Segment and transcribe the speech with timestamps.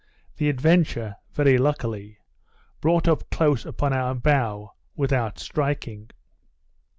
[0.37, 2.17] The Adventure, very luckily,
[2.81, 6.09] brought up close upon our bow without striking.